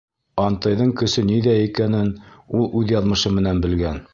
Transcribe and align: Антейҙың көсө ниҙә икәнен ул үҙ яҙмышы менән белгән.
Антейҙың 0.43 0.93
көсө 1.01 1.25
ниҙә 1.27 1.53
икәнен 1.65 2.11
ул 2.61 2.67
үҙ 2.81 2.95
яҙмышы 2.95 3.37
менән 3.37 3.63
белгән. 3.69 4.07